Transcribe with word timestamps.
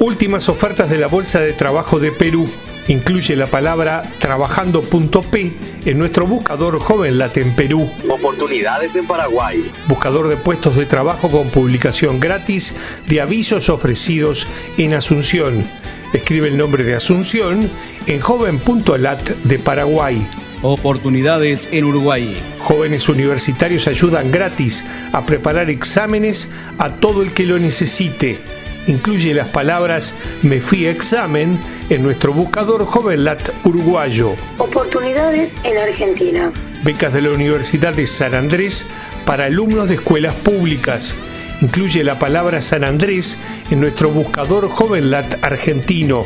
Últimas 0.00 0.48
ofertas 0.48 0.88
de 0.88 0.96
la 0.96 1.08
Bolsa 1.08 1.40
de 1.40 1.52
Trabajo 1.52 2.00
de 2.00 2.10
Perú. 2.10 2.48
Incluye 2.88 3.36
la 3.36 3.48
palabra 3.48 4.02
trabajando.p 4.18 5.52
en 5.84 5.98
nuestro 5.98 6.26
buscador 6.26 6.78
JovenLat 6.80 7.36
en 7.36 7.54
Perú. 7.54 7.86
Oportunidades 8.08 8.96
en 8.96 9.06
Paraguay. 9.06 9.62
Buscador 9.88 10.28
de 10.28 10.38
puestos 10.38 10.74
de 10.76 10.86
trabajo 10.86 11.30
con 11.30 11.50
publicación 11.50 12.18
gratis 12.18 12.74
de 13.08 13.20
avisos 13.20 13.68
ofrecidos 13.68 14.46
en 14.78 14.94
Asunción. 14.94 15.66
Escribe 16.14 16.48
el 16.48 16.56
nombre 16.56 16.82
de 16.82 16.94
Asunción 16.94 17.68
en 18.06 18.20
joven.lat 18.20 19.20
de 19.20 19.58
Paraguay. 19.58 20.26
Oportunidades 20.62 21.68
en 21.72 21.84
Uruguay. 21.84 22.34
Jóvenes 22.60 23.06
universitarios 23.10 23.86
ayudan 23.86 24.30
gratis 24.30 24.82
a 25.12 25.26
preparar 25.26 25.68
exámenes 25.68 26.48
a 26.78 26.88
todo 26.88 27.20
el 27.22 27.34
que 27.34 27.44
lo 27.44 27.58
necesite. 27.58 28.38
Incluye 28.86 29.34
las 29.34 29.48
palabras 29.48 30.14
me 30.42 30.60
fui 30.60 30.86
a 30.86 30.90
examen 30.90 31.58
en 31.90 32.02
nuestro 32.02 32.32
buscador 32.32 32.84
JovenLat 32.84 33.50
uruguayo. 33.64 34.34
Oportunidades 34.58 35.56
en 35.64 35.78
Argentina. 35.78 36.50
Becas 36.82 37.12
de 37.12 37.22
la 37.22 37.30
Universidad 37.30 37.92
de 37.92 38.06
San 38.06 38.34
Andrés 38.34 38.86
para 39.26 39.44
alumnos 39.44 39.88
de 39.88 39.96
escuelas 39.96 40.34
públicas. 40.34 41.14
Incluye 41.60 42.02
la 42.02 42.18
palabra 42.18 42.60
San 42.60 42.84
Andrés 42.84 43.36
en 43.70 43.80
nuestro 43.80 44.10
buscador 44.10 44.68
JovenLat 44.68 45.44
argentino. 45.44 46.24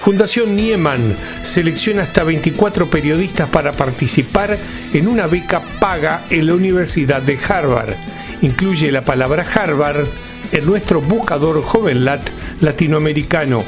Fundación 0.00 0.56
Nieman 0.56 1.16
selecciona 1.42 2.02
hasta 2.02 2.24
24 2.24 2.88
periodistas 2.88 3.48
para 3.50 3.72
participar 3.72 4.58
en 4.92 5.06
una 5.06 5.26
beca 5.26 5.60
paga 5.80 6.22
en 6.30 6.46
la 6.46 6.54
Universidad 6.54 7.22
de 7.22 7.38
Harvard. 7.48 7.94
Incluye 8.42 8.90
la 8.90 9.04
palabra 9.04 9.44
Harvard 9.54 10.06
en 10.52 10.66
nuestro 10.66 11.00
buscador 11.00 11.62
JovenLat 11.62 12.28
latinoamericano. 12.60 13.64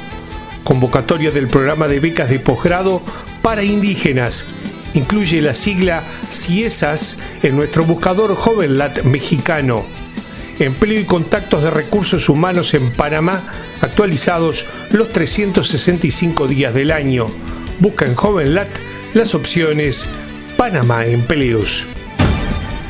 Convocatoria 0.65 1.31
del 1.31 1.49
programa 1.49 1.89
de 1.89 2.01
becas 2.01 2.31
de 2.31 2.39
posgrado 2.39 3.03
para 3.43 3.63
indígenas. 3.63 4.47
Incluye 4.95 5.41
la 5.41 5.55
sigla 5.55 6.03
CIESAS 6.31 7.19
en 7.43 7.57
nuestro 7.57 7.85
buscador 7.85 8.35
JovenLat 8.35 9.03
mexicano. 9.05 9.85
Empleo 10.59 11.01
y 11.01 11.05
contactos 11.05 11.63
de 11.63 11.71
recursos 11.71 12.29
humanos 12.29 12.75
en 12.75 12.93
Panamá 12.93 13.43
actualizados 13.81 14.67
los 14.91 15.09
365 15.11 16.49
días 16.49 16.75
del 16.75 16.91
año. 16.91 17.27
Busca 17.79 18.05
en 18.05 18.15
JovenLat 18.15 18.69
las 19.15 19.35
opciones 19.35 20.07
Panamá 20.57 21.07
Empleos. 21.07 21.87